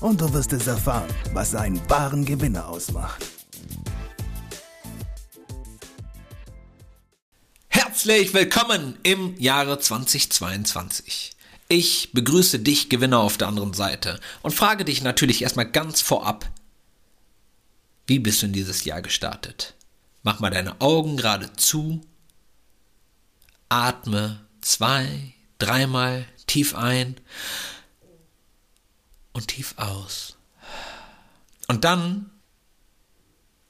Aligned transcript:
und 0.00 0.20
du 0.20 0.32
wirst 0.32 0.52
es 0.52 0.66
erfahren, 0.66 1.08
was 1.32 1.54
einen 1.54 1.80
wahren 1.90 2.24
Gewinner 2.24 2.68
ausmacht. 2.68 3.24
Herzlich 7.68 8.32
willkommen 8.32 8.96
im 9.02 9.34
Jahre 9.40 9.78
2022. 9.78 11.32
Ich 11.68 12.12
begrüße 12.12 12.60
dich, 12.60 12.88
Gewinner 12.88 13.18
auf 13.18 13.36
der 13.36 13.48
anderen 13.48 13.74
Seite, 13.74 14.20
und 14.42 14.54
frage 14.54 14.84
dich 14.84 15.02
natürlich 15.02 15.42
erstmal 15.42 15.70
ganz 15.70 16.00
vorab, 16.00 16.48
wie 18.06 18.20
bist 18.20 18.40
du 18.40 18.46
in 18.46 18.52
dieses 18.52 18.84
Jahr 18.84 19.02
gestartet? 19.02 19.74
Mach 20.22 20.40
mal 20.40 20.50
deine 20.50 20.80
Augen 20.80 21.16
gerade 21.16 21.52
zu, 21.54 22.00
atme 23.68 24.40
zwei, 24.60 25.34
dreimal 25.58 26.24
tief 26.46 26.74
ein 26.74 27.16
und 29.38 29.48
tief 29.48 29.74
aus. 29.76 30.36
Und 31.68 31.84
dann 31.84 32.30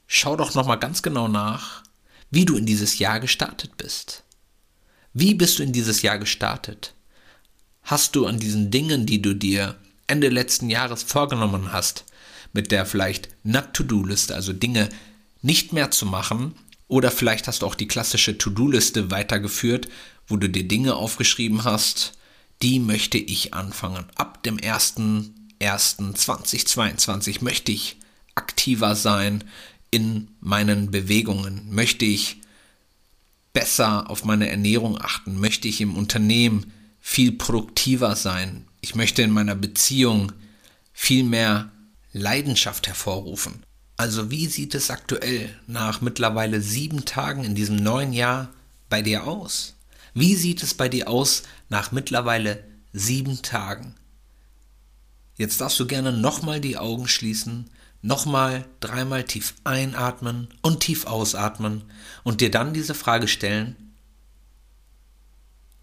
schau 0.07 0.35
doch 0.35 0.55
noch 0.55 0.67
mal 0.67 0.77
ganz 0.77 1.03
genau 1.03 1.29
nach, 1.29 1.83
wie 2.31 2.45
du 2.45 2.57
in 2.57 2.67
dieses 2.67 2.99
Jahr 2.99 3.21
gestartet 3.21 3.77
bist. 3.77 4.25
Wie 5.13 5.35
bist 5.35 5.59
du 5.59 5.63
in 5.63 5.73
dieses 5.73 6.03
Jahr 6.03 6.19
gestartet? 6.19 6.95
Hast 7.83 8.17
du 8.17 8.27
an 8.27 8.39
diesen 8.39 8.71
Dingen, 8.71 9.07
die 9.07 9.23
du 9.23 9.35
dir 9.35 9.77
Ende 10.07 10.31
letzten 10.31 10.71
Jahres 10.71 11.03
vorgenommen 11.03 11.73
hast, 11.73 12.05
mit 12.53 12.73
der 12.73 12.87
vielleicht 12.87 13.29
Not-to-Do-Liste, 13.45 14.35
also 14.35 14.53
Dinge 14.53 14.89
nicht 15.43 15.73
mehr 15.73 15.91
zu 15.91 16.07
machen, 16.07 16.55
oder 16.87 17.11
vielleicht 17.11 17.47
hast 17.47 17.61
du 17.61 17.67
auch 17.67 17.75
die 17.75 17.89
klassische 17.89 18.39
To-Do-Liste 18.39 19.11
weitergeführt, 19.11 19.89
wo 20.27 20.39
du 20.39 20.49
dir 20.49 20.67
Dinge 20.67 20.97
aufgeschrieben 20.97 21.65
hast, 21.65 22.13
die 22.63 22.81
möchte 22.81 23.19
ich 23.19 23.53
anfangen. 23.53 24.07
Ab 24.15 24.43
dem 24.43 24.59
1.1.2022 25.61 27.43
möchte 27.43 27.73
ich 27.73 27.97
aktiver 28.35 28.95
sein 28.95 29.45
in 29.91 30.29
meinen 30.41 30.91
Bewegungen, 30.91 31.67
möchte 31.71 32.05
ich 32.05 32.39
besser 33.53 34.11
auf 34.11 34.25
meine 34.25 34.49
Ernährung 34.49 35.01
achten, 35.01 35.41
möchte 35.41 35.67
ich 35.69 35.81
im 35.81 35.97
Unternehmen 35.97 36.73
viel 37.01 37.33
produktiver 37.33 38.15
sein, 38.15 38.67
ich 38.81 38.95
möchte 38.95 39.23
in 39.23 39.31
meiner 39.31 39.55
Beziehung 39.55 40.33
viel 40.93 41.25
mehr 41.25 41.73
Leidenschaft 42.13 42.87
hervorrufen. 42.87 43.63
Also 43.97 44.31
wie 44.31 44.47
sieht 44.47 44.75
es 44.75 44.91
aktuell 44.91 45.51
nach 45.67 46.01
mittlerweile 46.01 46.61
sieben 46.61 47.05
Tagen 47.05 47.43
in 47.45 47.55
diesem 47.57 47.77
neuen 47.77 48.13
Jahr 48.13 48.51
bei 48.89 49.03
dir 49.03 49.27
aus? 49.27 49.75
Wie 50.15 50.37
sieht 50.37 50.63
es 50.63 50.75
bei 50.75 50.89
dir 50.89 51.09
aus 51.09 51.43
nach 51.69 51.91
mittlerweile 51.91 52.63
sieben 52.93 53.43
Tagen? 53.43 53.95
Jetzt 55.39 55.61
darfst 55.61 55.79
du 55.79 55.87
gerne 55.87 56.13
nochmal 56.13 56.61
die 56.61 56.77
Augen 56.77 57.07
schließen, 57.07 57.71
nochmal 58.03 58.69
dreimal 58.81 59.23
tief 59.23 59.55
einatmen 59.63 60.49
und 60.63 60.81
tief 60.81 61.07
ausatmen 61.07 61.85
und 62.25 62.41
dir 62.41 62.51
dann 62.51 62.75
diese 62.75 62.95
Frage 62.95 63.29
stellen, 63.29 63.95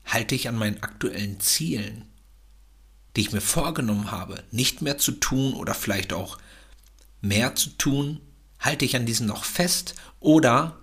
halte 0.04 0.36
ich 0.36 0.50
an 0.50 0.58
meinen 0.58 0.84
aktuellen 0.84 1.40
Zielen, 1.40 2.04
die 3.16 3.22
ich 3.22 3.32
mir 3.32 3.42
vorgenommen 3.42 4.12
habe, 4.12 4.44
nicht 4.52 4.82
mehr 4.82 4.98
zu 4.98 5.14
tun 5.14 5.54
oder 5.54 5.74
vielleicht 5.74 6.12
auch 6.12 6.38
mehr 7.22 7.56
zu 7.56 7.70
tun, 7.70 8.20
halte 8.60 8.84
ich 8.84 8.98
an 8.98 9.06
diesen 9.06 9.26
noch 9.26 9.46
fest 9.46 9.96
oder 10.20 10.78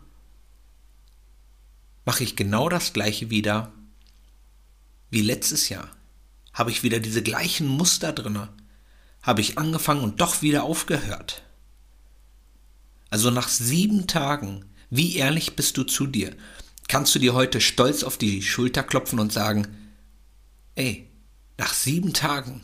mache 2.06 2.24
ich 2.24 2.36
genau 2.36 2.70
das 2.70 2.94
gleiche 2.94 3.28
wieder 3.28 3.70
wie 5.10 5.20
letztes 5.20 5.68
Jahr? 5.68 5.90
Habe 6.54 6.70
ich 6.70 6.82
wieder 6.82 7.00
diese 7.00 7.22
gleichen 7.22 7.68
Muster 7.68 8.14
drinne? 8.14 8.48
Habe 9.22 9.40
ich 9.40 9.58
angefangen 9.58 10.02
und 10.02 10.20
doch 10.20 10.42
wieder 10.42 10.64
aufgehört. 10.64 11.42
Also 13.08 13.30
nach 13.30 13.48
sieben 13.48 14.06
Tagen, 14.06 14.64
wie 14.90 15.16
ehrlich 15.16 15.54
bist 15.54 15.76
du 15.76 15.84
zu 15.84 16.06
dir? 16.06 16.34
Kannst 16.88 17.14
du 17.14 17.18
dir 17.18 17.32
heute 17.32 17.60
stolz 17.60 18.02
auf 18.02 18.18
die 18.18 18.42
Schulter 18.42 18.82
klopfen 18.82 19.18
und 19.18 19.32
sagen, 19.32 19.68
ey, 20.74 21.08
nach 21.56 21.72
sieben 21.72 22.12
Tagen 22.12 22.62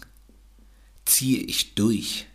ziehe 1.04 1.40
ich 1.40 1.74
durch. 1.74 2.26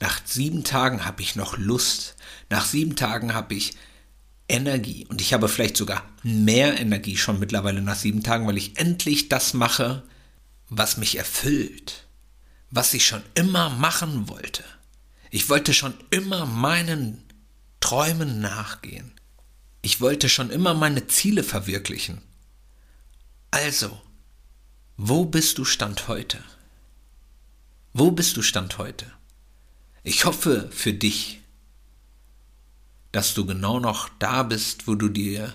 Nach 0.00 0.20
sieben 0.24 0.64
Tagen 0.64 1.04
habe 1.04 1.22
ich 1.22 1.36
noch 1.36 1.56
Lust. 1.56 2.16
Nach 2.50 2.64
sieben 2.64 2.96
Tagen 2.96 3.34
habe 3.34 3.54
ich 3.54 3.74
Energie. 4.48 5.06
Und 5.08 5.20
ich 5.20 5.32
habe 5.32 5.48
vielleicht 5.48 5.76
sogar 5.76 6.04
mehr 6.22 6.78
Energie 6.80 7.16
schon 7.16 7.38
mittlerweile 7.38 7.80
nach 7.80 7.96
sieben 7.96 8.22
Tagen, 8.22 8.46
weil 8.46 8.58
ich 8.58 8.78
endlich 8.78 9.28
das 9.28 9.54
mache, 9.54 10.02
was 10.68 10.96
mich 10.96 11.16
erfüllt 11.16 12.01
was 12.72 12.94
ich 12.94 13.06
schon 13.06 13.22
immer 13.34 13.68
machen 13.68 14.28
wollte. 14.28 14.64
Ich 15.30 15.48
wollte 15.48 15.74
schon 15.74 15.94
immer 16.10 16.46
meinen 16.46 17.22
Träumen 17.80 18.40
nachgehen. 18.40 19.12
Ich 19.82 20.00
wollte 20.00 20.28
schon 20.28 20.50
immer 20.50 20.72
meine 20.72 21.06
Ziele 21.06 21.44
verwirklichen. 21.44 22.22
Also, 23.50 24.00
wo 24.96 25.26
bist 25.26 25.58
du 25.58 25.66
Stand 25.66 26.08
heute? 26.08 26.42
Wo 27.92 28.10
bist 28.10 28.38
du 28.38 28.42
Stand 28.42 28.78
heute? 28.78 29.06
Ich 30.02 30.24
hoffe 30.24 30.70
für 30.72 30.94
dich, 30.94 31.42
dass 33.12 33.34
du 33.34 33.44
genau 33.44 33.80
noch 33.80 34.08
da 34.18 34.42
bist, 34.44 34.86
wo 34.88 34.94
du 34.94 35.10
dir 35.10 35.52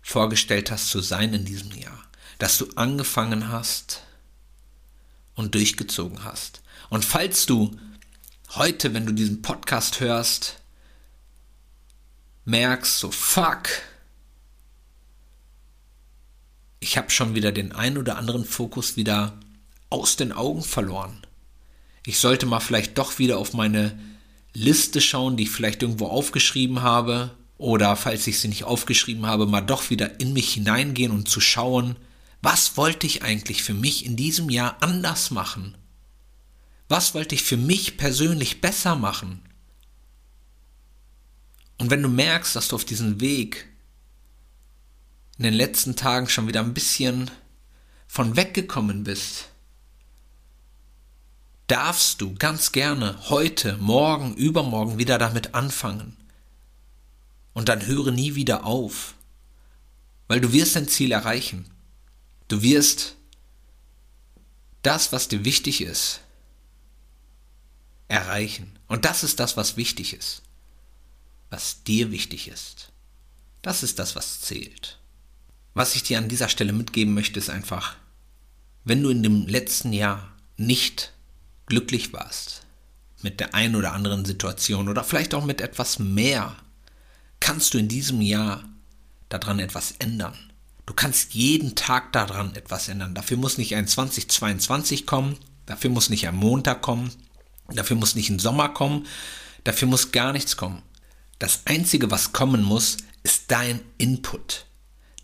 vorgestellt 0.00 0.70
hast 0.70 0.88
zu 0.88 1.00
sein 1.00 1.34
in 1.34 1.44
diesem 1.44 1.72
Jahr. 1.72 2.02
Dass 2.38 2.56
du 2.56 2.70
angefangen 2.76 3.48
hast, 3.48 4.02
und 5.34 5.54
durchgezogen 5.54 6.24
hast. 6.24 6.62
Und 6.88 7.04
falls 7.04 7.46
du 7.46 7.76
heute, 8.56 8.94
wenn 8.94 9.06
du 9.06 9.12
diesen 9.12 9.42
Podcast 9.42 10.00
hörst, 10.00 10.60
merkst, 12.44 12.98
so 12.98 13.10
fuck, 13.10 13.68
ich 16.80 16.96
habe 16.96 17.10
schon 17.10 17.34
wieder 17.34 17.52
den 17.52 17.72
ein 17.72 17.98
oder 17.98 18.16
anderen 18.16 18.44
Fokus 18.44 18.96
wieder 18.96 19.38
aus 19.90 20.16
den 20.16 20.32
Augen 20.32 20.62
verloren. 20.62 21.20
Ich 22.06 22.18
sollte 22.18 22.46
mal 22.46 22.60
vielleicht 22.60 22.96
doch 22.96 23.18
wieder 23.18 23.38
auf 23.38 23.52
meine 23.52 23.98
Liste 24.54 25.00
schauen, 25.00 25.36
die 25.36 25.44
ich 25.44 25.50
vielleicht 25.50 25.82
irgendwo 25.82 26.06
aufgeschrieben 26.06 26.82
habe. 26.82 27.30
Oder 27.58 27.94
falls 27.96 28.26
ich 28.26 28.40
sie 28.40 28.48
nicht 28.48 28.64
aufgeschrieben 28.64 29.26
habe, 29.26 29.46
mal 29.46 29.60
doch 29.60 29.90
wieder 29.90 30.18
in 30.18 30.32
mich 30.32 30.54
hineingehen 30.54 31.12
und 31.12 31.28
zu 31.28 31.40
schauen, 31.40 31.96
was 32.42 32.76
wollte 32.76 33.06
ich 33.06 33.22
eigentlich 33.22 33.62
für 33.62 33.74
mich 33.74 34.06
in 34.06 34.16
diesem 34.16 34.48
Jahr 34.50 34.76
anders 34.82 35.30
machen? 35.30 35.76
Was 36.88 37.14
wollte 37.14 37.34
ich 37.34 37.42
für 37.42 37.56
mich 37.56 37.98
persönlich 37.98 38.60
besser 38.60 38.96
machen? 38.96 39.42
Und 41.78 41.90
wenn 41.90 42.02
du 42.02 42.08
merkst, 42.08 42.56
dass 42.56 42.68
du 42.68 42.76
auf 42.76 42.84
diesem 42.84 43.20
Weg 43.20 43.66
in 45.38 45.44
den 45.44 45.54
letzten 45.54 45.96
Tagen 45.96 46.28
schon 46.28 46.48
wieder 46.48 46.60
ein 46.60 46.74
bisschen 46.74 47.30
von 48.06 48.36
weggekommen 48.36 49.04
bist, 49.04 49.48
darfst 51.66 52.20
du 52.20 52.34
ganz 52.34 52.72
gerne 52.72 53.16
heute, 53.30 53.76
morgen, 53.76 54.34
übermorgen 54.34 54.98
wieder 54.98 55.18
damit 55.18 55.54
anfangen. 55.54 56.16
Und 57.52 57.68
dann 57.68 57.86
höre 57.86 58.10
nie 58.10 58.34
wieder 58.34 58.64
auf, 58.66 59.14
weil 60.26 60.40
du 60.40 60.52
wirst 60.52 60.76
dein 60.76 60.88
Ziel 60.88 61.12
erreichen. 61.12 61.70
Du 62.50 62.62
wirst 62.62 63.14
das, 64.82 65.12
was 65.12 65.28
dir 65.28 65.44
wichtig 65.44 65.82
ist, 65.82 66.20
erreichen. 68.08 68.76
Und 68.88 69.04
das 69.04 69.22
ist 69.22 69.38
das, 69.38 69.56
was 69.56 69.76
wichtig 69.76 70.14
ist. 70.14 70.42
Was 71.48 71.84
dir 71.84 72.10
wichtig 72.10 72.48
ist. 72.48 72.90
Das 73.62 73.84
ist 73.84 74.00
das, 74.00 74.16
was 74.16 74.40
zählt. 74.40 74.98
Was 75.74 75.94
ich 75.94 76.02
dir 76.02 76.18
an 76.18 76.28
dieser 76.28 76.48
Stelle 76.48 76.72
mitgeben 76.72 77.14
möchte, 77.14 77.38
ist 77.38 77.50
einfach, 77.50 77.96
wenn 78.82 79.00
du 79.00 79.10
in 79.10 79.22
dem 79.22 79.46
letzten 79.46 79.92
Jahr 79.92 80.32
nicht 80.56 81.12
glücklich 81.66 82.12
warst 82.12 82.66
mit 83.22 83.38
der 83.38 83.54
einen 83.54 83.76
oder 83.76 83.92
anderen 83.92 84.24
Situation 84.24 84.88
oder 84.88 85.04
vielleicht 85.04 85.34
auch 85.34 85.44
mit 85.44 85.60
etwas 85.60 86.00
mehr, 86.00 86.56
kannst 87.38 87.74
du 87.74 87.78
in 87.78 87.86
diesem 87.86 88.20
Jahr 88.20 88.68
daran 89.28 89.60
etwas 89.60 89.92
ändern. 90.00 90.49
Du 90.86 90.94
kannst 90.94 91.34
jeden 91.34 91.76
Tag 91.76 92.12
daran 92.12 92.54
etwas 92.54 92.88
ändern. 92.88 93.14
Dafür 93.14 93.36
muss 93.36 93.58
nicht 93.58 93.74
ein 93.76 93.86
2022 93.86 95.06
kommen, 95.06 95.36
dafür 95.66 95.90
muss 95.90 96.10
nicht 96.10 96.26
ein 96.26 96.36
Montag 96.36 96.82
kommen, 96.82 97.12
dafür 97.68 97.96
muss 97.96 98.14
nicht 98.14 98.30
ein 98.30 98.38
Sommer 98.38 98.70
kommen, 98.70 99.06
Dafür 99.64 99.88
muss 99.88 100.12
gar 100.12 100.32
nichts 100.32 100.56
kommen. 100.56 100.82
Das 101.38 101.62
Einzige, 101.66 102.10
was 102.10 102.32
kommen 102.32 102.62
muss, 102.62 102.98
ist 103.22 103.44
dein 103.48 103.80
Input. 103.98 104.66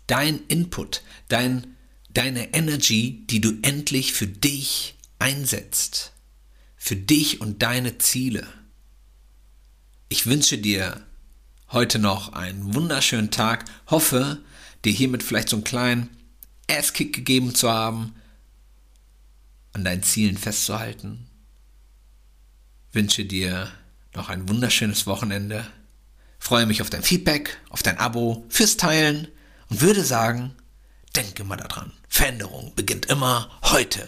Dein 0.07 0.39
Input, 0.47 1.03
dein, 1.27 1.75
deine 2.09 2.53
Energy, 2.53 3.25
die 3.27 3.41
du 3.41 3.57
endlich 3.61 4.13
für 4.13 4.27
dich 4.27 4.95
einsetzt. 5.19 6.13
Für 6.75 6.95
dich 6.95 7.41
und 7.41 7.61
deine 7.61 7.97
Ziele. 7.97 8.47
Ich 10.09 10.25
wünsche 10.27 10.57
dir 10.57 11.05
heute 11.71 11.99
noch 11.99 12.33
einen 12.33 12.73
wunderschönen 12.73 13.31
Tag. 13.31 13.65
Hoffe, 13.87 14.41
dir 14.87 14.93
hiermit 14.93 15.21
vielleicht 15.21 15.49
so 15.49 15.57
einen 15.57 15.63
kleinen 15.63 16.09
Asskick 16.69 17.13
gegeben 17.13 17.53
zu 17.53 17.69
haben, 17.69 18.15
an 19.73 19.83
deinen 19.83 20.03
Zielen 20.03 20.37
festzuhalten. 20.37 21.27
Wünsche 22.93 23.25
dir 23.25 23.69
noch 24.15 24.29
ein 24.29 24.47
wunderschönes 24.49 25.05
Wochenende. 25.05 25.67
Freue 26.39 26.65
mich 26.65 26.81
auf 26.81 26.89
dein 26.89 27.03
Feedback, 27.03 27.57
auf 27.69 27.83
dein 27.83 27.99
Abo, 27.99 28.45
fürs 28.49 28.77
Teilen 28.77 29.27
und 29.69 29.81
würde 29.81 30.03
sagen, 30.03 30.55
denke 31.15 31.43
mal 31.43 31.57
daran. 31.57 31.91
Veränderung 32.07 32.73
beginnt 32.75 33.07
immer 33.07 33.59
heute. 33.63 34.07